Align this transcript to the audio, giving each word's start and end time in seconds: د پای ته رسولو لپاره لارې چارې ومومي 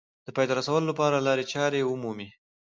د 0.25 0.27
پای 0.35 0.45
ته 0.49 0.53
رسولو 0.59 0.89
لپاره 0.91 1.25
لارې 1.27 1.49
چارې 1.53 1.87
ومومي 1.89 2.29